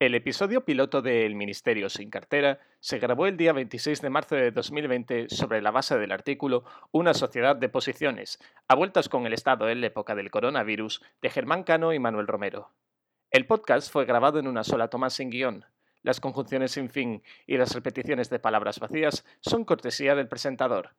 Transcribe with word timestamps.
El 0.00 0.14
episodio 0.14 0.64
piloto 0.64 1.02
de 1.02 1.26
El 1.26 1.34
Ministerio 1.34 1.90
sin 1.90 2.08
cartera 2.08 2.58
se 2.80 2.98
grabó 2.98 3.26
el 3.26 3.36
día 3.36 3.52
26 3.52 4.00
de 4.00 4.08
marzo 4.08 4.34
de 4.34 4.50
2020 4.50 5.28
sobre 5.28 5.60
la 5.60 5.72
base 5.72 5.98
del 5.98 6.10
artículo 6.10 6.64
Una 6.90 7.12
sociedad 7.12 7.54
de 7.54 7.68
posiciones, 7.68 8.38
a 8.66 8.76
vueltas 8.76 9.10
con 9.10 9.26
el 9.26 9.34
Estado 9.34 9.68
en 9.68 9.82
la 9.82 9.88
época 9.88 10.14
del 10.14 10.30
coronavirus, 10.30 11.02
de 11.20 11.28
Germán 11.28 11.64
Cano 11.64 11.92
y 11.92 11.98
Manuel 11.98 12.28
Romero. 12.28 12.70
El 13.30 13.46
podcast 13.46 13.92
fue 13.92 14.06
grabado 14.06 14.38
en 14.38 14.48
una 14.48 14.64
sola 14.64 14.88
toma 14.88 15.10
sin 15.10 15.28
guion. 15.28 15.66
Las 16.02 16.18
conjunciones 16.18 16.72
sin 16.72 16.88
fin 16.88 17.22
y 17.46 17.58
las 17.58 17.74
repeticiones 17.74 18.30
de 18.30 18.38
palabras 18.38 18.80
vacías 18.80 19.26
son 19.42 19.66
cortesía 19.66 20.14
del 20.14 20.28
presentador. 20.28 20.92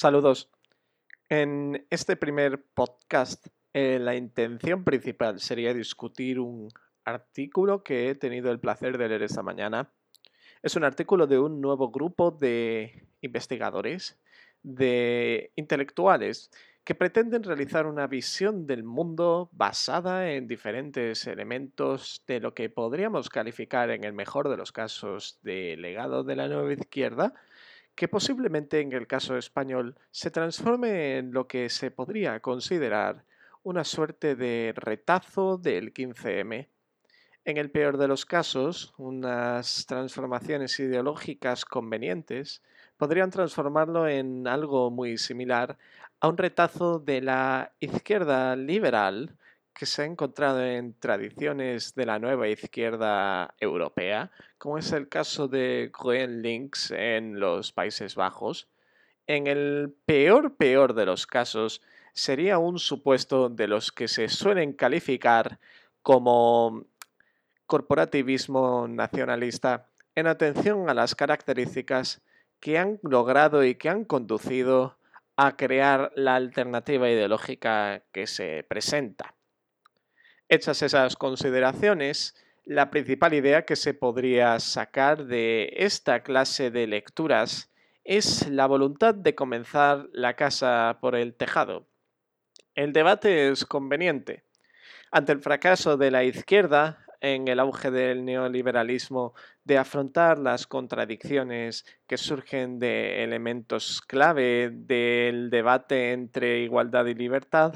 Saludos. 0.00 0.48
En 1.28 1.86
este 1.90 2.16
primer 2.16 2.64
podcast, 2.72 3.48
eh, 3.74 3.98
la 4.00 4.14
intención 4.14 4.82
principal 4.82 5.40
sería 5.40 5.74
discutir 5.74 6.40
un 6.40 6.70
artículo 7.04 7.84
que 7.84 8.08
he 8.08 8.14
tenido 8.14 8.50
el 8.50 8.60
placer 8.60 8.96
de 8.96 9.10
leer 9.10 9.24
esta 9.24 9.42
mañana. 9.42 9.92
Es 10.62 10.74
un 10.74 10.84
artículo 10.84 11.26
de 11.26 11.38
un 11.38 11.60
nuevo 11.60 11.90
grupo 11.90 12.30
de 12.30 13.08
investigadores, 13.20 14.18
de 14.62 15.52
intelectuales, 15.56 16.50
que 16.82 16.94
pretenden 16.94 17.42
realizar 17.42 17.84
una 17.84 18.06
visión 18.06 18.66
del 18.66 18.84
mundo 18.84 19.50
basada 19.52 20.32
en 20.32 20.48
diferentes 20.48 21.26
elementos 21.26 22.24
de 22.26 22.40
lo 22.40 22.54
que 22.54 22.70
podríamos 22.70 23.28
calificar 23.28 23.90
en 23.90 24.04
el 24.04 24.14
mejor 24.14 24.48
de 24.48 24.56
los 24.56 24.72
casos 24.72 25.38
de 25.42 25.76
legado 25.76 26.24
de 26.24 26.36
la 26.36 26.48
nueva 26.48 26.72
izquierda, 26.72 27.34
que 28.00 28.08
posiblemente 28.08 28.80
en 28.80 28.94
el 28.94 29.06
caso 29.06 29.36
español 29.36 29.94
se 30.10 30.30
transforme 30.30 31.18
en 31.18 31.32
lo 31.32 31.46
que 31.46 31.68
se 31.68 31.90
podría 31.90 32.40
considerar 32.40 33.26
una 33.62 33.84
suerte 33.84 34.36
de 34.36 34.72
retazo 34.74 35.58
del 35.58 35.92
15M. 35.92 36.68
En 37.44 37.58
el 37.58 37.70
peor 37.70 37.98
de 37.98 38.08
los 38.08 38.24
casos, 38.24 38.94
unas 38.96 39.84
transformaciones 39.84 40.80
ideológicas 40.80 41.66
convenientes 41.66 42.62
podrían 42.96 43.28
transformarlo 43.28 44.08
en 44.08 44.48
algo 44.48 44.90
muy 44.90 45.18
similar 45.18 45.76
a 46.20 46.28
un 46.28 46.38
retazo 46.38 47.00
de 47.00 47.20
la 47.20 47.74
izquierda 47.80 48.56
liberal 48.56 49.36
que 49.74 49.86
se 49.86 50.02
ha 50.02 50.04
encontrado 50.04 50.64
en 50.64 50.94
tradiciones 50.98 51.94
de 51.94 52.06
la 52.06 52.18
nueva 52.18 52.48
izquierda 52.48 53.54
europea, 53.58 54.30
como 54.58 54.78
es 54.78 54.92
el 54.92 55.08
caso 55.08 55.48
de 55.48 55.90
GroenLinks 55.92 56.90
en 56.90 57.40
los 57.40 57.72
Países 57.72 58.14
Bajos, 58.14 58.68
en 59.26 59.46
el 59.46 59.94
peor 60.06 60.56
peor 60.56 60.94
de 60.94 61.06
los 61.06 61.26
casos 61.26 61.82
sería 62.12 62.58
un 62.58 62.78
supuesto 62.78 63.48
de 63.48 63.68
los 63.68 63.92
que 63.92 64.08
se 64.08 64.28
suelen 64.28 64.72
calificar 64.72 65.58
como 66.02 66.84
corporativismo 67.66 68.88
nacionalista 68.88 69.88
en 70.14 70.26
atención 70.26 70.90
a 70.90 70.94
las 70.94 71.14
características 71.14 72.20
que 72.58 72.78
han 72.78 72.98
logrado 73.02 73.64
y 73.64 73.76
que 73.76 73.88
han 73.88 74.04
conducido 74.04 74.98
a 75.36 75.56
crear 75.56 76.12
la 76.16 76.34
alternativa 76.34 77.08
ideológica 77.08 78.02
que 78.12 78.26
se 78.26 78.64
presenta. 78.68 79.34
Hechas 80.52 80.82
esas 80.82 81.14
consideraciones, 81.14 82.34
la 82.64 82.90
principal 82.90 83.34
idea 83.34 83.64
que 83.64 83.76
se 83.76 83.94
podría 83.94 84.58
sacar 84.58 85.26
de 85.26 85.72
esta 85.76 86.24
clase 86.24 86.72
de 86.72 86.88
lecturas 86.88 87.72
es 88.02 88.48
la 88.48 88.66
voluntad 88.66 89.14
de 89.14 89.36
comenzar 89.36 90.08
la 90.12 90.34
casa 90.34 90.98
por 91.00 91.14
el 91.14 91.34
tejado. 91.34 91.86
El 92.74 92.92
debate 92.92 93.48
es 93.48 93.64
conveniente. 93.64 94.42
Ante 95.12 95.30
el 95.30 95.40
fracaso 95.40 95.96
de 95.96 96.10
la 96.10 96.24
izquierda 96.24 97.06
en 97.20 97.46
el 97.46 97.60
auge 97.60 97.92
del 97.92 98.24
neoliberalismo 98.24 99.34
de 99.62 99.78
afrontar 99.78 100.40
las 100.40 100.66
contradicciones 100.66 101.86
que 102.08 102.16
surgen 102.16 102.80
de 102.80 103.22
elementos 103.22 104.00
clave 104.00 104.70
del 104.72 105.48
debate 105.48 106.10
entre 106.10 106.58
igualdad 106.58 107.06
y 107.06 107.14
libertad, 107.14 107.72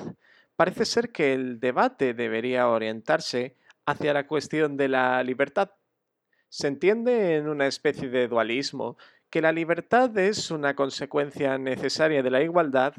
parece 0.57 0.85
ser 0.85 1.11
que 1.11 1.33
el 1.35 1.61
debate 1.61 2.15
debería 2.15 2.69
orientarse 2.69 3.57
hacia 3.87 4.15
la 4.15 4.27
cuestión 4.27 4.77
de 4.77 4.89
la 4.89 5.23
libertad. 5.23 5.71
Se 6.49 6.69
entiende 6.69 7.37
en 7.37 7.49
una 7.49 7.67
especie 7.67 8.09
de 8.09 8.29
dualismo 8.29 8.97
que 9.31 9.43
la 9.43 9.53
libertad 9.53 10.17
es 10.17 10.51
una 10.51 10.77
consecuencia 10.77 11.59
necesaria 11.59 12.23
de 12.23 12.31
la 12.31 12.43
igualdad, 12.43 12.95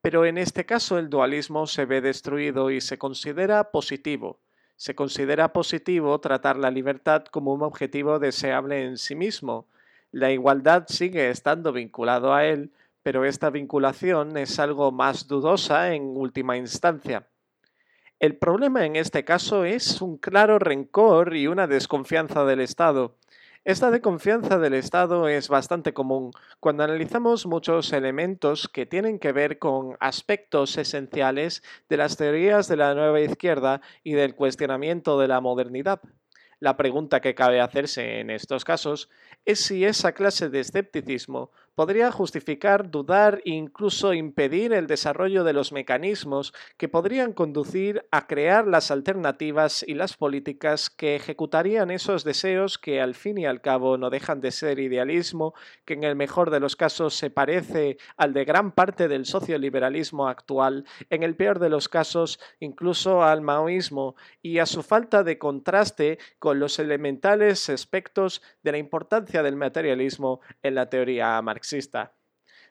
pero 0.00 0.24
en 0.24 0.38
este 0.38 0.64
caso 0.64 0.98
el 0.98 1.10
dualismo 1.10 1.66
se 1.66 1.84
ve 1.84 2.00
destruido 2.00 2.70
y 2.70 2.80
se 2.80 2.98
considera 2.98 3.70
positivo. 3.70 4.40
Se 4.76 4.94
considera 4.94 5.52
positivo 5.52 6.18
tratar 6.20 6.56
la 6.56 6.70
libertad 6.70 7.24
como 7.26 7.52
un 7.52 7.62
objetivo 7.62 8.18
deseable 8.18 8.82
en 8.82 8.96
sí 8.96 9.14
mismo. 9.14 9.66
La 10.10 10.30
igualdad 10.30 10.84
sigue 10.88 11.30
estando 11.30 11.72
vinculado 11.72 12.34
a 12.34 12.44
él, 12.46 12.72
pero 13.04 13.26
esta 13.26 13.50
vinculación 13.50 14.36
es 14.38 14.58
algo 14.58 14.90
más 14.90 15.28
dudosa 15.28 15.94
en 15.94 16.16
última 16.16 16.56
instancia. 16.56 17.28
El 18.18 18.38
problema 18.38 18.86
en 18.86 18.96
este 18.96 19.24
caso 19.24 19.66
es 19.66 20.00
un 20.00 20.16
claro 20.16 20.58
rencor 20.58 21.36
y 21.36 21.46
una 21.46 21.66
desconfianza 21.66 22.46
del 22.46 22.60
Estado. 22.60 23.18
Esta 23.62 23.90
desconfianza 23.90 24.58
del 24.58 24.72
Estado 24.72 25.28
es 25.28 25.50
bastante 25.50 25.92
común 25.92 26.30
cuando 26.60 26.82
analizamos 26.82 27.44
muchos 27.44 27.92
elementos 27.92 28.68
que 28.68 28.86
tienen 28.86 29.18
que 29.18 29.32
ver 29.32 29.58
con 29.58 29.98
aspectos 30.00 30.78
esenciales 30.78 31.62
de 31.90 31.98
las 31.98 32.16
teorías 32.16 32.68
de 32.68 32.76
la 32.76 32.94
nueva 32.94 33.20
izquierda 33.20 33.82
y 34.02 34.14
del 34.14 34.34
cuestionamiento 34.34 35.20
de 35.20 35.28
la 35.28 35.42
modernidad. 35.42 36.00
La 36.58 36.78
pregunta 36.78 37.20
que 37.20 37.34
cabe 37.34 37.60
hacerse 37.60 38.20
en 38.20 38.30
estos 38.30 38.64
casos 38.64 39.10
es 39.44 39.60
si 39.60 39.84
esa 39.84 40.12
clase 40.12 40.48
de 40.48 40.60
escepticismo 40.60 41.50
podría 41.74 42.12
justificar, 42.12 42.90
dudar 42.90 43.40
e 43.44 43.50
incluso 43.50 44.14
impedir 44.14 44.72
el 44.72 44.86
desarrollo 44.86 45.42
de 45.44 45.52
los 45.52 45.72
mecanismos 45.72 46.54
que 46.76 46.88
podrían 46.88 47.32
conducir 47.32 48.06
a 48.10 48.26
crear 48.26 48.66
las 48.66 48.90
alternativas 48.90 49.84
y 49.86 49.94
las 49.94 50.16
políticas 50.16 50.88
que 50.88 51.16
ejecutarían 51.16 51.90
esos 51.90 52.22
deseos 52.22 52.78
que 52.78 53.00
al 53.00 53.14
fin 53.14 53.38
y 53.38 53.46
al 53.46 53.60
cabo 53.60 53.98
no 53.98 54.10
dejan 54.10 54.40
de 54.40 54.52
ser 54.52 54.78
idealismo, 54.78 55.54
que 55.84 55.94
en 55.94 56.04
el 56.04 56.14
mejor 56.14 56.50
de 56.50 56.60
los 56.60 56.76
casos 56.76 57.14
se 57.14 57.30
parece 57.30 57.98
al 58.16 58.32
de 58.32 58.44
gran 58.44 58.72
parte 58.72 59.08
del 59.08 59.26
socioliberalismo 59.26 60.28
actual, 60.28 60.84
en 61.10 61.24
el 61.24 61.34
peor 61.34 61.58
de 61.58 61.70
los 61.70 61.88
casos 61.88 62.38
incluso 62.60 63.24
al 63.24 63.40
maoísmo 63.40 64.14
y 64.42 64.58
a 64.58 64.66
su 64.66 64.82
falta 64.82 65.24
de 65.24 65.38
contraste 65.38 66.18
con 66.38 66.60
los 66.60 66.78
elementales 66.78 67.68
aspectos 67.68 68.42
de 68.62 68.72
la 68.72 68.78
importancia 68.78 69.33
del 69.42 69.56
materialismo 69.56 70.40
en 70.62 70.74
la 70.74 70.88
teoría 70.88 71.40
marxista. 71.42 72.14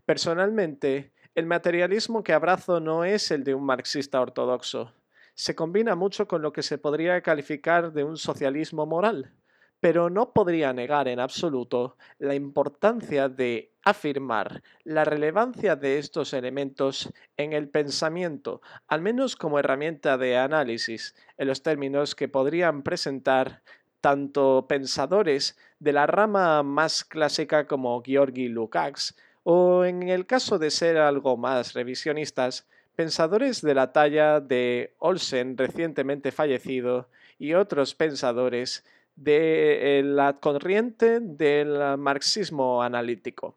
Personalmente, 0.06 1.14
el 1.36 1.46
materialismo 1.46 2.24
que 2.24 2.34
abrazo 2.34 2.80
no 2.80 3.06
es 3.06 3.32
el 3.32 3.44
de 3.44 3.56
un 3.56 3.66
marxista 3.66 4.22
ortodoxo. 4.22 4.94
Se 5.34 5.56
combina 5.56 5.96
mucho 5.96 6.28
con 6.28 6.42
lo 6.42 6.54
que 6.54 6.62
se 6.62 6.78
podría 6.78 7.22
calificar 7.22 7.92
de 7.92 8.04
un 8.04 8.18
socialismo 8.18 8.86
moral, 8.86 9.34
pero 9.80 10.10
no 10.10 10.32
podría 10.32 10.72
negar 10.72 11.08
en 11.08 11.20
absoluto 11.20 11.98
la 12.20 12.36
importancia 12.36 13.28
de 13.28 13.74
afirmar 13.84 14.64
la 14.86 15.04
relevancia 15.04 15.76
de 15.76 15.98
estos 15.98 16.34
elementos 16.34 17.12
en 17.36 17.52
el 17.52 17.68
pensamiento, 17.68 18.62
al 18.88 19.02
menos 19.02 19.36
como 19.36 19.60
herramienta 19.60 20.18
de 20.18 20.38
análisis, 20.38 21.16
en 21.38 21.48
los 21.48 21.64
términos 21.64 22.16
que 22.16 22.30
podrían 22.30 22.84
presentar 22.84 23.64
tanto 24.04 24.66
pensadores 24.68 25.58
de 25.80 25.94
la 25.94 26.06
rama 26.06 26.62
más 26.62 27.06
clásica 27.06 27.68
como 27.68 28.04
Georgi 28.04 28.50
Lukács 28.50 29.16
O 29.44 29.86
en 29.86 30.10
el 30.10 30.26
caso 30.26 30.60
de 30.60 30.72
ser 30.72 30.98
algo 30.98 31.38
más 31.38 31.72
revisionistas, 31.74 32.68
pensadores 32.98 33.62
de 33.62 33.74
la 33.74 33.94
talla 33.94 34.42
de 34.42 34.94
Olsen, 35.00 35.58
recientemente 35.58 36.34
fallecido, 36.34 37.08
y 37.40 37.54
otros 37.54 37.96
pensadores 37.96 38.84
de 39.16 40.00
eh, 40.00 40.04
la 40.04 40.34
corriente 40.34 41.22
del 41.22 41.98
marxismo 41.98 42.84
analítico. 42.84 43.56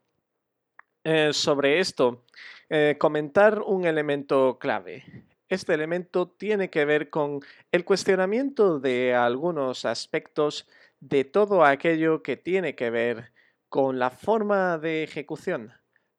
Eh, 1.02 1.32
sobre 1.32 1.81
esto, 1.81 2.22
eh, 2.69 2.96
comentar 2.98 3.62
un 3.62 3.84
elemento 3.84 4.58
clave. 4.60 5.04
Este 5.48 5.75
elemento 5.75 6.28
tiene 6.28 6.70
que 6.70 6.84
ver 6.84 7.08
con 7.08 7.40
el 7.70 7.84
cuestionamiento 7.84 8.81
de 8.81 9.14
algunos 9.14 9.84
aspectos 9.84 10.66
de 10.98 11.25
todo 11.25 11.64
aquello 11.64 12.22
que 12.22 12.37
tiene 12.37 12.75
que 12.75 12.90
ver 12.90 13.32
con 13.69 14.00
la 14.00 14.10
forma 14.10 14.76
de 14.78 15.04
ejecución. 15.04 15.72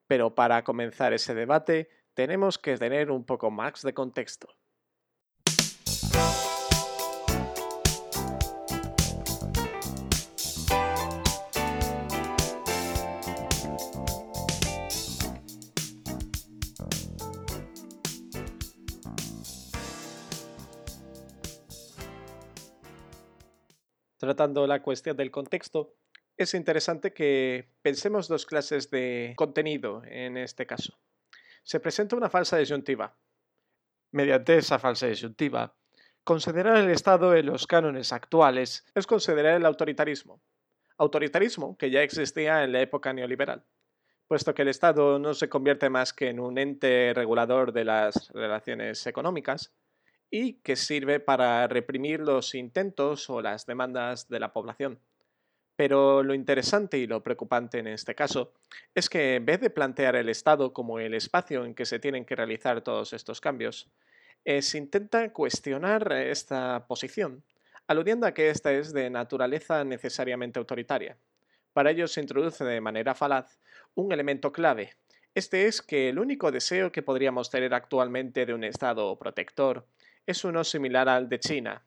Pero 0.08 0.34
para 0.34 0.64
comenzar 0.64 1.12
ese 1.12 1.36
debate 1.36 1.90
tenemos 2.14 2.58
que 2.58 2.78
tener 2.78 3.12
un 3.12 3.26
poco 3.26 3.52
más 3.52 3.82
de 3.82 3.94
contexto. 3.94 4.48
Tratando 24.28 24.68
la 24.68 24.82
cuestión 24.82 25.16
del 25.16 25.32
contexto, 25.32 25.94
es 26.36 26.54
interesante 26.54 27.14
que 27.14 27.70
pensemos 27.82 28.28
dos 28.28 28.46
clases 28.46 28.92
de 28.92 29.32
contenido 29.38 30.02
en 30.04 30.36
este 30.36 30.66
caso. 30.66 31.00
Se 31.64 31.80
presenta 31.80 32.18
una 32.18 32.30
falsa 32.30 32.58
disyuntiva. 32.58 33.16
Mediante 34.12 34.58
esa 34.58 34.80
falsa 34.80 35.08
disyuntiva, 35.08 35.78
considerar 36.26 36.76
el 36.76 36.90
Estado 36.90 37.38
en 37.38 37.46
los 37.46 37.68
cánones 37.68 38.12
actuales 38.12 38.86
es 38.94 39.08
considerar 39.08 39.56
el 39.56 39.66
autoritarismo. 39.66 40.42
Autoritarismo 40.98 41.78
que 41.78 41.90
ya 41.90 42.02
existía 42.02 42.66
en 42.66 42.74
la 42.74 42.82
época 42.82 43.14
neoliberal, 43.14 43.64
puesto 44.28 44.54
que 44.54 44.64
el 44.64 44.68
Estado 44.68 45.20
no 45.20 45.36
se 45.36 45.48
convierte 45.48 45.90
más 45.90 46.12
que 46.12 46.28
en 46.28 46.42
un 46.42 46.58
ente 46.58 47.14
regulador 47.16 47.72
de 47.72 47.86
las 47.86 48.30
relaciones 48.34 49.08
económicas, 49.08 49.74
y 50.30 50.54
que 50.56 50.76
sirve 50.76 51.20
para 51.20 51.68
reprimir 51.68 52.20
los 52.20 52.56
intentos 52.56 53.30
o 53.30 53.42
las 53.42 53.66
demandas 53.66 54.28
de 54.28 54.40
la 54.40 54.52
población. 54.54 55.00
Pero 55.76 56.24
lo 56.24 56.34
interesante 56.34 56.98
y 56.98 57.06
lo 57.06 57.24
preocupante 57.24 57.78
en 57.78 57.88
este 57.88 58.16
caso 58.16 58.54
es 58.96 59.10
que 59.10 59.36
en 59.36 59.46
vez 59.46 59.62
de 59.62 59.70
plantear 59.70 60.16
el 60.16 60.28
Estado 60.28 60.74
como 60.74 61.00
el 61.00 61.14
espacio 61.14 61.64
en 61.66 61.76
que 61.76 61.86
se 61.86 62.00
tienen 62.00 62.26
que 62.26 62.36
realizar 62.36 62.82
todos 62.82 63.14
estos 63.14 63.40
cambios, 63.40 63.90
se 64.44 64.78
intenta 64.78 65.32
cuestionar 65.34 66.12
esta 66.14 66.88
posición, 66.88 67.44
aludiendo 67.86 68.26
a 68.26 68.34
que 68.34 68.50
esta 68.50 68.74
es 68.74 68.92
de 68.94 69.10
naturaleza 69.10 69.84
necesariamente 69.84 70.58
autoritaria. 70.58 71.18
Para 71.74 71.92
ello 71.92 72.08
se 72.08 72.22
introduce 72.22 72.64
de 72.64 72.82
manera 72.82 73.14
falaz 73.14 73.60
un 73.94 74.12
elemento 74.12 74.52
clave. 74.52 74.96
Este 75.36 75.68
es 75.68 75.84
que 75.84 76.10
el 76.10 76.18
único 76.18 76.50
deseo 76.50 76.92
que 76.92 77.04
podríamos 77.04 77.52
tener 77.52 77.76
actualmente 77.76 78.48
de 78.48 78.56
un 78.56 78.64
Estado 78.64 79.20
protector 79.20 79.86
es 80.28 80.44
uno 80.44 80.64
similar 80.66 81.08
al 81.08 81.30
de 81.30 81.40
China, 81.40 81.84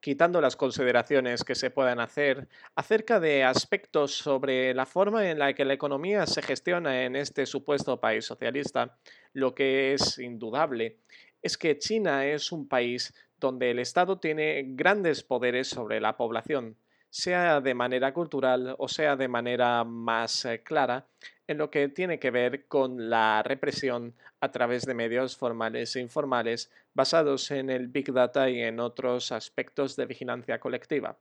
quitando 0.00 0.40
las 0.40 0.56
consideraciones 0.56 1.44
que 1.44 1.54
se 1.54 1.70
puedan 1.70 2.00
hacer 2.00 2.48
acerca 2.74 3.20
de 3.20 3.44
aspectos 3.44 4.16
sobre 4.16 4.72
la 4.74 4.86
forma 4.86 5.30
en 5.30 5.38
la 5.38 5.52
que 5.52 5.66
la 5.66 5.74
economía 5.74 6.26
se 6.26 6.40
gestiona 6.40 7.04
en 7.04 7.14
este 7.14 7.44
supuesto 7.44 8.00
país 8.00 8.24
socialista, 8.24 8.98
lo 9.34 9.54
que 9.54 9.92
es 9.92 10.18
indudable 10.18 10.98
es 11.42 11.58
que 11.58 11.78
China 11.78 12.26
es 12.26 12.52
un 12.52 12.66
país 12.66 13.14
donde 13.38 13.70
el 13.70 13.78
Estado 13.78 14.18
tiene 14.18 14.64
grandes 14.68 15.22
poderes 15.22 15.68
sobre 15.68 16.00
la 16.00 16.16
población, 16.16 16.78
sea 17.14 17.60
de 17.60 17.74
manera 17.74 18.12
cultural 18.12 18.74
o 18.76 18.88
sea 18.88 19.14
de 19.14 19.28
manera 19.28 19.84
más 19.84 20.44
eh, 20.46 20.64
clara, 20.64 21.06
en 21.46 21.58
lo 21.58 21.70
que 21.70 21.88
tiene 21.88 22.18
que 22.18 22.32
ver 22.32 22.66
con 22.66 23.08
la 23.08 23.40
represión 23.44 24.16
a 24.40 24.50
través 24.50 24.84
de 24.84 24.94
medios 24.94 25.36
formales 25.36 25.94
e 25.94 26.00
informales 26.00 26.72
basados 26.92 27.52
en 27.52 27.70
el 27.70 27.86
Big 27.86 28.12
Data 28.12 28.50
y 28.50 28.60
en 28.60 28.80
otros 28.80 29.30
aspectos 29.30 29.94
de 29.94 30.06
vigilancia 30.06 30.58
colectiva. 30.58 31.16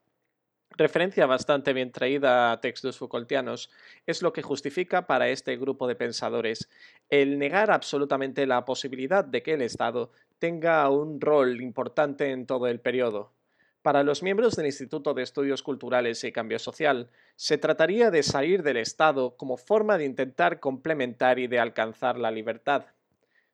Referencia 0.75 1.27
bastante 1.27 1.73
bien 1.73 1.91
traída 1.91 2.51
a 2.51 2.59
textos 2.59 2.97
Foucaultianos 2.97 3.69
es 4.07 4.23
lo 4.23 4.33
que 4.33 4.41
justifica 4.41 5.05
para 5.05 5.29
este 5.29 5.57
grupo 5.57 5.87
de 5.87 5.95
pensadores 5.95 6.71
el 7.07 7.37
negar 7.37 7.69
absolutamente 7.69 8.47
la 8.47 8.65
posibilidad 8.65 9.23
de 9.23 9.43
que 9.43 9.53
el 9.53 9.61
Estado 9.61 10.11
tenga 10.39 10.89
un 10.89 11.21
rol 11.21 11.61
importante 11.61 12.31
en 12.31 12.47
todo 12.47 12.65
el 12.65 12.79
periodo. 12.79 13.31
Para 13.83 14.03
los 14.03 14.23
miembros 14.23 14.55
del 14.55 14.67
Instituto 14.67 15.13
de 15.13 15.23
Estudios 15.23 15.61
Culturales 15.61 16.23
y 16.23 16.31
Cambio 16.31 16.57
Social, 16.57 17.09
se 17.35 17.57
trataría 17.57 18.11
de 18.11 18.23
salir 18.23 18.63
del 18.63 18.77
Estado 18.77 19.35
como 19.35 19.57
forma 19.57 19.97
de 19.97 20.05
intentar 20.05 20.61
complementar 20.61 21.37
y 21.37 21.47
de 21.47 21.59
alcanzar 21.59 22.17
la 22.17 22.31
libertad. 22.31 22.85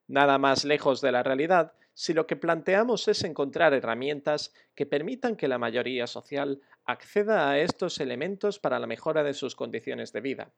Nada 0.07 0.37
más 0.37 0.65
lejos 0.65 1.01
de 1.01 1.11
la 1.11 1.23
realidad 1.23 1.73
si 1.95 2.13
lo 2.13 2.27
que 2.27 2.35
planteamos 2.35 3.07
es 3.07 3.23
encontrar 3.23 3.73
herramientas 3.73 4.53
que 4.75 4.85
permitan 4.85 5.35
que 5.35 5.47
la 5.47 5.57
mayoría 5.57 6.05
social 6.05 6.61
acceda 6.85 7.49
a 7.49 7.57
estos 7.57 7.99
elementos 7.99 8.59
para 8.59 8.77
la 8.77 8.85
mejora 8.85 9.23
de 9.23 9.33
sus 9.33 9.55
condiciones 9.55 10.13
de 10.13 10.21
vida. 10.21 10.51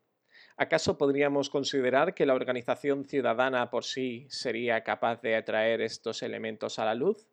¿Acaso 0.58 0.98
podríamos 0.98 1.50
considerar 1.50 2.14
que 2.14 2.26
la 2.26 2.34
organización 2.34 3.06
ciudadana 3.06 3.72
por 3.72 3.86
sí 3.86 4.28
sería 4.30 4.84
capaz 4.84 5.22
de 5.22 5.38
atraer 5.38 5.80
estos 5.80 6.24
elementos 6.24 6.78
a 6.78 6.84
la 6.84 6.94
luz? 6.94 7.31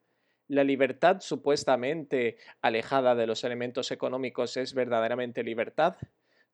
La 0.48 0.64
libertad 0.64 1.20
supuestamente 1.20 2.36
alejada 2.60 3.14
de 3.14 3.26
los 3.26 3.44
elementos 3.44 3.90
económicos 3.90 4.56
es 4.56 4.74
verdaderamente 4.74 5.42
libertad? 5.42 5.96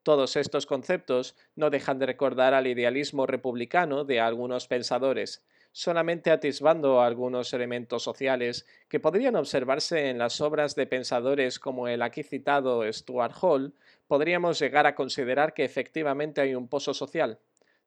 Todos 0.03 0.37
estos 0.37 0.67
conceptos 0.67 1.35
no 1.57 1.71
dejan 1.71 1.99
de 1.99 2.07
recordar 2.07 2.53
al 2.53 2.67
idealismo 2.67 3.27
republicano 3.27 4.05
de 4.05 4.21
algunos 4.21 4.67
pensadores, 4.67 5.43
solamente 5.73 6.31
atisbando 6.31 7.01
algunos 7.01 7.53
elementos 7.53 8.03
sociales 8.03 8.67
que 8.89 9.01
podrían 9.01 9.35
observarse 9.35 10.11
en 10.11 10.19
las 10.19 10.41
obras 10.41 10.75
de 10.75 10.87
pensadores 10.87 11.59
como 11.59 11.89
el 11.89 12.03
aquí 12.03 12.23
citado 12.23 12.83
Stuart 12.93 13.35
Hall, 13.41 13.75
podríamos 14.07 14.59
llegar 14.59 14.87
a 14.87 14.95
considerar 14.95 15.55
que 15.55 15.65
efectivamente 15.65 16.41
hay 16.41 16.55
un 16.55 16.69
pozo 16.69 16.95
social. 16.95 17.39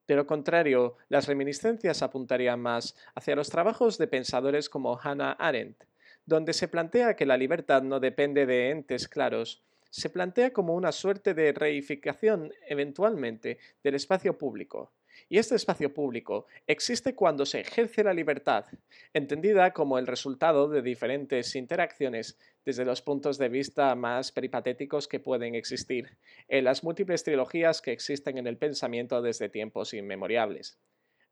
De 0.06 0.16
lo 0.16 0.26
contrario, 0.26 0.96
las 1.08 1.26
reminiscencias 1.26 2.02
apuntarían 2.02 2.60
más 2.60 2.96
hacia 3.14 3.36
los 3.36 3.48
trabajos 3.48 3.96
de 3.96 4.06
pensadores 4.06 4.68
como 4.68 4.98
Hannah 4.98 5.32
Arendt, 5.32 5.84
donde 6.28 6.52
se 6.52 6.68
plantea 6.68 7.16
que 7.16 7.24
la 7.24 7.38
libertad 7.38 7.82
no 7.82 8.00
depende 8.00 8.44
de 8.44 8.68
entes 8.68 9.08
claros, 9.08 9.62
se 9.88 10.10
plantea 10.10 10.52
como 10.52 10.74
una 10.74 10.92
suerte 10.92 11.32
de 11.32 11.52
reificación 11.52 12.52
eventualmente 12.68 13.56
del 13.82 13.94
espacio 13.94 14.36
público. 14.36 14.92
Y 15.30 15.38
este 15.38 15.54
espacio 15.54 15.94
público 15.94 16.46
existe 16.66 17.14
cuando 17.14 17.46
se 17.46 17.60
ejerce 17.60 18.04
la 18.04 18.12
libertad, 18.12 18.66
entendida 19.14 19.72
como 19.72 19.98
el 19.98 20.06
resultado 20.06 20.68
de 20.68 20.82
diferentes 20.82 21.56
interacciones 21.56 22.38
desde 22.62 22.84
los 22.84 23.00
puntos 23.00 23.38
de 23.38 23.48
vista 23.48 23.94
más 23.94 24.30
peripatéticos 24.30 25.08
que 25.08 25.20
pueden 25.20 25.54
existir, 25.54 26.18
en 26.46 26.64
las 26.64 26.84
múltiples 26.84 27.24
trilogías 27.24 27.80
que 27.80 27.92
existen 27.92 28.36
en 28.36 28.46
el 28.46 28.58
pensamiento 28.58 29.22
desde 29.22 29.48
tiempos 29.48 29.94
inmemoriales. 29.94 30.78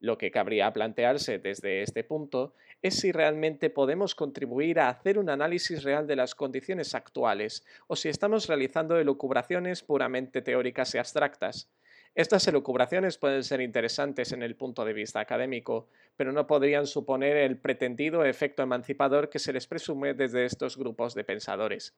Lo 0.00 0.16
que 0.18 0.30
cabría 0.30 0.72
plantearse 0.72 1.38
desde 1.38 1.82
este 1.82 2.02
punto 2.02 2.54
es 2.82 3.00
si 3.00 3.12
realmente 3.12 3.70
podemos 3.70 4.14
contribuir 4.14 4.80
a 4.80 4.88
hacer 4.88 5.18
un 5.18 5.30
análisis 5.30 5.82
real 5.82 6.06
de 6.06 6.16
las 6.16 6.34
condiciones 6.34 6.94
actuales 6.94 7.64
o 7.86 7.96
si 7.96 8.08
estamos 8.08 8.46
realizando 8.46 8.98
elucubraciones 8.98 9.82
puramente 9.82 10.42
teóricas 10.42 10.94
y 10.94 10.98
abstractas. 10.98 11.68
Estas 12.14 12.48
elucubraciones 12.48 13.18
pueden 13.18 13.44
ser 13.44 13.60
interesantes 13.60 14.32
en 14.32 14.42
el 14.42 14.56
punto 14.56 14.86
de 14.86 14.94
vista 14.94 15.20
académico, 15.20 15.88
pero 16.16 16.32
no 16.32 16.46
podrían 16.46 16.86
suponer 16.86 17.36
el 17.36 17.58
pretendido 17.58 18.24
efecto 18.24 18.62
emancipador 18.62 19.28
que 19.28 19.38
se 19.38 19.52
les 19.52 19.66
presume 19.66 20.14
desde 20.14 20.46
estos 20.46 20.78
grupos 20.78 21.14
de 21.14 21.24
pensadores. 21.24 21.94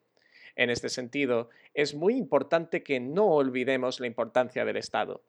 En 0.57 0.71
este 0.71 0.89
sentido, 0.89 1.51
es 1.73 1.95
muy 1.95 2.17
importante 2.17 2.83
que 2.83 2.99
no 2.99 3.27
olvidemos 3.27 4.01
la 4.01 4.09
importancia 4.09 4.65
del 4.65 4.77
Estado. 4.77 5.23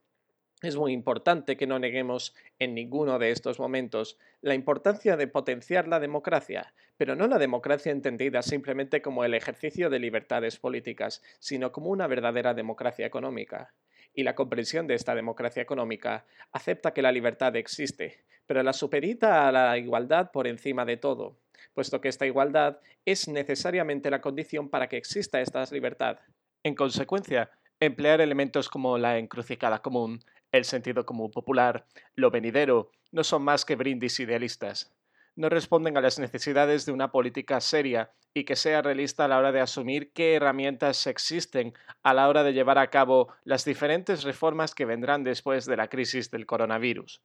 Es 0.62 0.76
muy 0.76 0.92
importante 0.92 1.56
que 1.56 1.68
no 1.68 1.80
neguemos 1.80 2.36
en 2.60 2.74
ninguno 2.74 3.18
de 3.18 3.32
estos 3.32 3.60
momentos 3.60 4.18
la 4.42 4.56
importancia 4.56 5.16
de 5.16 5.28
potenciar 5.28 5.88
la 5.88 6.02
democracia, 6.02 6.74
pero 6.98 7.16
no 7.16 7.28
la 7.28 7.38
democracia 7.38 7.94
entendida 7.94 8.42
simplemente 8.42 9.02
como 9.02 9.24
el 9.24 9.36
ejercicio 9.36 9.90
de 9.90 10.00
libertades 10.00 10.60
políticas, 10.60 11.24
sino 11.40 11.72
como 11.72 11.92
una 11.92 12.08
verdadera 12.08 12.54
democracia 12.54 13.06
económica. 13.06 13.74
Y 14.14 14.24
la 14.24 14.36
comprensión 14.36 14.86
de 14.86 14.96
esta 14.96 15.16
democracia 15.16 15.64
económica 15.64 16.26
acepta 16.52 16.92
que 16.92 17.02
la 17.02 17.14
libertad 17.14 17.56
existe, 17.56 18.26
pero 18.46 18.62
la 18.62 18.74
supedita 18.74 19.48
a 19.48 19.54
la 19.54 19.78
igualdad 19.78 20.32
por 20.32 20.46
encima 20.46 20.84
de 20.84 20.98
todo, 20.98 21.38
puesto 21.74 22.02
que 22.02 22.10
esta 22.10 22.26
igualdad 22.26 22.80
es 23.06 23.30
necesariamente 23.30 24.12
la 24.12 24.20
condición 24.20 24.68
para 24.68 24.90
que 24.90 24.98
exista 24.98 25.40
esta 25.40 25.64
libertad. 25.72 26.20
En 26.64 26.76
consecuencia, 26.76 27.50
emplear 27.80 28.20
elementos 28.20 28.68
como 28.68 28.98
la 28.98 29.18
encrucijada 29.18 29.82
común 29.82 30.20
El 30.52 30.66
sentido 30.66 31.06
común 31.06 31.32
popular, 31.32 31.86
lo 32.16 32.32
venidero, 32.32 32.92
no 33.12 33.24
son 33.24 33.44
más 33.44 33.66
que 33.66 33.76
brindis 33.76 34.20
idealistas. 34.20 34.92
No 35.36 35.48
responden 35.50 35.96
a 35.96 36.02
las 36.02 36.20
necesidades 36.20 36.86
de 36.86 36.92
una 36.92 37.12
política 37.12 37.62
seria 37.62 38.12
y 38.34 38.44
que 38.46 38.56
sea 38.56 38.82
realista 38.82 39.26
a 39.26 39.28
la 39.28 39.38
hora 39.38 39.52
de 39.52 39.62
asumir 39.62 40.12
qué 40.12 40.36
herramientas 40.36 41.08
existen 41.08 41.74
a 42.04 42.14
la 42.14 42.28
hora 42.28 42.44
de 42.44 42.54
llevar 42.54 42.78
a 42.78 42.90
cabo 42.90 43.34
las 43.44 43.64
diferentes 43.64 44.24
reformas 44.24 44.76
que 44.76 44.86
vendrán 44.86 45.24
después 45.24 45.66
de 45.66 45.78
la 45.78 45.88
crisis 45.88 46.30
del 46.32 46.46
coronavirus. 46.46 47.22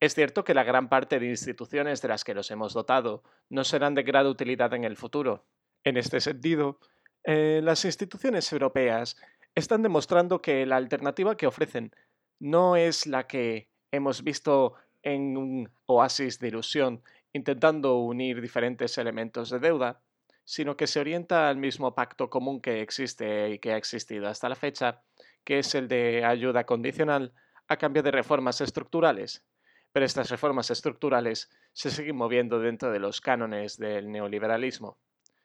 Es 0.00 0.14
cierto 0.14 0.42
que 0.42 0.54
la 0.54 0.64
gran 0.64 0.88
parte 0.88 1.20
de 1.20 1.26
instituciones 1.26 2.02
de 2.02 2.08
las 2.08 2.24
que 2.24 2.34
nos 2.34 2.50
hemos 2.50 2.72
dotado 2.72 3.22
no 3.48 3.64
serán 3.64 3.94
de 3.94 4.02
gran 4.02 4.26
utilidad 4.26 4.74
en 4.74 4.84
el 4.84 4.96
futuro. 4.96 5.46
En 5.84 5.96
este 5.96 6.20
sentido, 6.20 6.80
eh, 7.24 7.60
las 7.62 7.84
instituciones 7.84 8.52
europeas 8.52 9.16
están 9.54 9.82
demostrando 9.82 10.42
que 10.42 10.66
la 10.66 10.76
alternativa 10.76 11.36
que 11.36 11.46
ofrecen 11.46 11.94
no 12.42 12.74
es 12.74 13.06
la 13.06 13.28
que 13.28 13.68
hemos 13.92 14.24
visto 14.24 14.74
en 15.04 15.36
un 15.36 15.70
oasis 15.86 16.40
de 16.40 16.48
ilusión 16.48 17.04
intentando 17.32 17.98
unir 17.98 18.40
diferentes 18.40 18.98
elementos 18.98 19.48
de 19.50 19.60
deuda, 19.60 20.02
sino 20.44 20.76
que 20.76 20.88
se 20.88 20.98
orienta 20.98 21.48
al 21.48 21.56
mismo 21.56 21.94
pacto 21.94 22.30
común 22.30 22.60
que 22.60 22.82
existe 22.82 23.50
y 23.50 23.60
que 23.60 23.72
ha 23.72 23.76
existido 23.76 24.26
hasta 24.26 24.48
la 24.48 24.56
fecha, 24.56 25.02
que 25.44 25.60
es 25.60 25.76
el 25.76 25.86
de 25.86 26.24
ayuda 26.24 26.66
condicional 26.66 27.32
a 27.68 27.76
cambio 27.76 28.02
de 28.02 28.10
reformas 28.10 28.60
estructurales. 28.60 29.44
Pero 29.92 30.04
estas 30.04 30.28
reformas 30.28 30.68
estructurales 30.72 31.48
se 31.72 31.90
siguen 31.90 32.16
moviendo 32.16 32.58
dentro 32.58 32.90
de 32.90 32.98
los 32.98 33.20
cánones 33.20 33.78
del 33.78 34.10
neoliberalismo. 34.10 34.98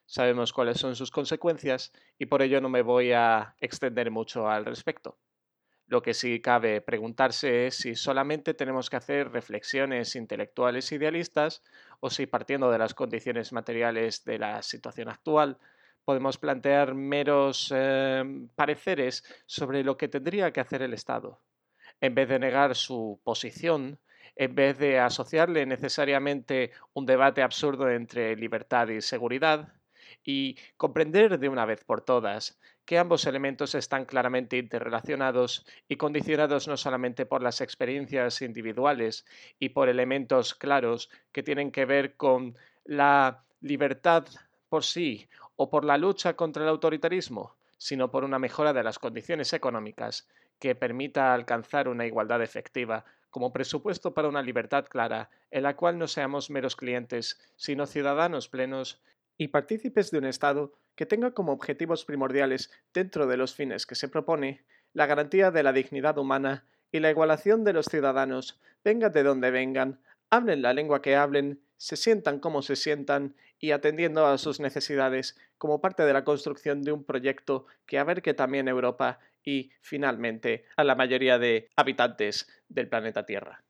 Sabemos 0.07 0.51
cuáles 0.51 0.79
son 0.79 0.95
sus 0.95 1.11
consecuencias 1.11 1.91
y 2.17 2.25
por 2.25 2.41
ello 2.41 2.59
no 2.59 2.69
me 2.69 2.81
voy 2.81 3.11
a 3.11 3.55
extender 3.59 4.09
mucho 4.09 4.49
al 4.49 4.65
respecto. 4.65 5.19
Lo 5.87 6.01
que 6.01 6.13
sí 6.13 6.41
cabe 6.41 6.81
preguntarse 6.81 7.67
es 7.67 7.75
si 7.77 7.95
solamente 7.95 8.53
tenemos 8.53 8.89
que 8.89 8.97
hacer 8.97 9.31
reflexiones 9.31 10.15
intelectuales 10.17 10.91
idealistas 10.91 11.63
o 12.01 12.09
si 12.09 12.27
partiendo 12.27 12.69
de 12.69 12.77
las 12.77 12.93
condiciones 12.93 13.53
materiales 13.53 14.25
de 14.25 14.37
la 14.37 14.61
situación 14.63 15.07
actual 15.07 15.57
podemos 16.03 16.37
plantear 16.37 16.93
meros 16.93 17.73
em, 17.75 18.49
pareceres 18.49 19.23
sobre 19.45 19.83
lo 19.83 19.97
que 19.97 20.09
tendría 20.09 20.51
que 20.51 20.59
hacer 20.59 20.81
el 20.81 20.93
Estado. 20.93 21.41
En 22.01 22.15
vez 22.15 22.29
de 22.29 22.39
negar 22.39 22.75
su 22.75 23.21
posición, 23.23 23.99
en 24.35 24.55
vez 24.55 24.77
de 24.77 24.99
asociarle 24.99 25.65
necesariamente 25.65 26.71
un 26.93 27.05
debate 27.05 27.41
absurdo 27.41 27.89
entre 27.89 28.35
libertad 28.35 28.89
y 28.89 29.01
seguridad, 29.01 29.73
y 30.23 30.57
comprender 30.77 31.39
de 31.39 31.49
una 31.49 31.65
vez 31.65 31.83
por 31.83 32.01
todas 32.01 32.59
que 32.87 32.97
ambos 32.97 33.25
elementos 33.25 33.75
están 33.75 34.05
claramente 34.05 34.57
interrelacionados 34.57 35.65
y 35.89 35.97
condicionados 35.97 36.69
no 36.69 36.77
solamente 36.77 37.25
por 37.25 37.43
las 37.43 37.59
experiencias 37.59 38.41
individuales 38.41 39.25
y 39.59 39.69
por 39.69 39.89
elementos 39.89 40.55
claros 40.55 41.09
que 41.33 41.43
tienen 41.43 41.71
que 41.71 41.83
ver 41.83 42.15
con 42.15 42.55
la 42.85 43.43
libertad 43.59 44.25
por 44.69 44.85
sí 44.85 45.27
o 45.57 45.69
por 45.69 45.83
la 45.83 45.97
lucha 45.97 46.37
contra 46.37 46.63
el 46.63 46.69
autoritarismo, 46.69 47.57
sino 47.77 48.09
por 48.09 48.23
una 48.23 48.39
mejora 48.39 48.71
de 48.71 48.83
las 48.83 48.99
condiciones 48.99 49.51
económicas 49.51 50.29
que 50.57 50.73
permita 50.73 51.33
alcanzar 51.33 51.89
una 51.89 52.05
igualdad 52.05 52.41
efectiva 52.41 53.03
como 53.29 53.51
presupuesto 53.51 54.13
para 54.13 54.29
una 54.29 54.41
libertad 54.41 54.85
clara 54.85 55.29
en 55.51 55.63
la 55.63 55.75
cual 55.75 55.97
no 55.97 56.07
seamos 56.07 56.49
meros 56.49 56.77
clientes, 56.77 57.37
sino 57.57 57.85
ciudadanos 57.85 58.47
plenos 58.47 59.01
y 59.37 59.49
partícipes 59.49 60.09
de 60.09 60.19
un 60.19 60.25
Estado 60.25 60.71
que 60.97 61.05
tenga 61.05 61.31
como 61.31 61.53
objetivos 61.53 62.03
primordiales, 62.03 62.71
dentro 62.93 63.27
de 63.27 63.37
los 63.37 63.55
fines 63.55 63.85
que 63.85 63.95
se 63.95 64.09
propone, 64.09 64.65
la 64.93 65.05
garantía 65.05 65.51
de 65.51 65.63
la 65.63 65.71
dignidad 65.71 66.17
humana 66.17 66.65
y 66.91 66.99
la 66.99 67.11
igualación 67.11 67.63
de 67.63 67.71
los 67.71 67.85
ciudadanos, 67.85 68.59
vengan 68.83 69.11
de 69.11 69.23
donde 69.23 69.51
vengan, 69.51 70.01
hablen 70.29 70.63
la 70.63 70.73
lengua 70.73 71.01
que 71.01 71.15
hablen, 71.15 71.61
se 71.77 71.95
sientan 71.95 72.39
como 72.39 72.63
se 72.63 72.75
sientan 72.75 73.35
y 73.59 73.71
atendiendo 73.71 74.25
a 74.25 74.39
sus 74.39 74.59
necesidades 74.59 75.37
como 75.59 75.81
parte 75.81 76.03
de 76.03 76.13
la 76.13 76.23
construcción 76.23 76.81
de 76.81 76.91
un 76.91 77.03
proyecto 77.03 77.67
que 77.85 77.99
abarque 77.99 78.33
también 78.33 78.67
Europa 78.67 79.19
y, 79.43 79.71
finalmente, 79.81 80.65
a 80.75 80.83
la 80.83 80.95
mayoría 80.95 81.37
de 81.37 81.69
habitantes 81.75 82.47
del 82.69 82.89
planeta 82.89 83.25
Tierra. 83.25 83.66